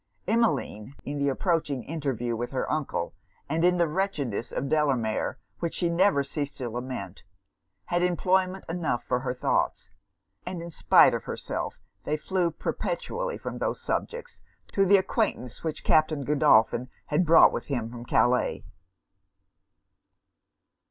[0.27, 3.13] Emmeline, in the approaching interview with her uncle,
[3.47, 7.21] and in the wretchedness of Delamere, which she never ceased to lament,
[7.85, 9.91] had employment enough for her thoughts;
[10.43, 14.41] but in spite of herself they flew perpetually from those subjects
[14.73, 18.63] to the acquaintance which Captain Godolphin had brought with him from Calais.